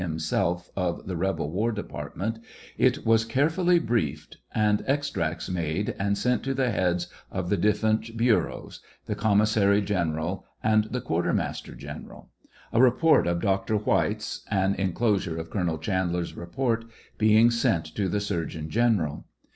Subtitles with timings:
[0.03, 0.17] M.
[0.17, 2.39] Selph, of the rebel war department,
[2.75, 8.17] it was carefully briefed, and extracts made and sent to the heads of the difierent
[8.17, 12.31] bureaus, the commissary general and the quartermaster general;
[12.73, 13.75] a report of Dr.
[13.77, 16.85] White's, an enclosure of Colonel Chandler's report,
[17.19, 19.27] being sent to the surgeon general.